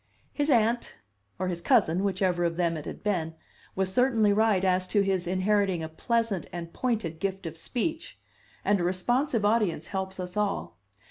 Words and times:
His 0.33 0.49
aunt 0.49 0.95
(or 1.37 1.47
his 1.47 1.61
cousin, 1.61 1.99
or 2.01 2.03
whichever 2.05 2.43
of 2.43 2.55
them 2.55 2.75
it 2.75 2.85
had 2.87 3.03
been) 3.03 3.35
was 3.75 3.93
certainly 3.93 4.33
right 4.33 4.65
as 4.65 4.87
to 4.87 5.01
his 5.01 5.27
inheriting 5.27 5.83
a 5.83 5.89
pleasant 5.89 6.47
and 6.51 6.73
pointed 6.73 7.19
gift 7.19 7.45
of 7.45 7.55
speech; 7.55 8.19
and 8.65 8.79
a 8.79 8.83
responsive 8.83 9.45
audience 9.45 9.89
helps 9.89 10.19
us 10.19 10.35
all. 10.35 10.79